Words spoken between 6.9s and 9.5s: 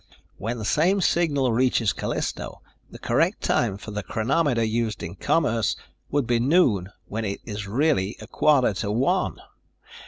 when it is really a quarter to one.